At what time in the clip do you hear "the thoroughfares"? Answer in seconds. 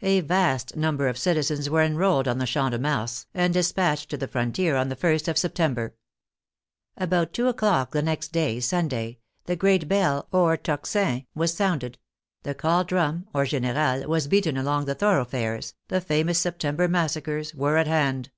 14.86-15.74